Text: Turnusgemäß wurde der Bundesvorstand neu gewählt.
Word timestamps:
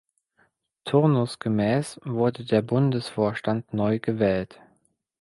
Turnusgemäß 0.85 1.99
wurde 2.03 2.43
der 2.43 2.63
Bundesvorstand 2.63 3.71
neu 3.71 3.99
gewählt. 3.99 4.59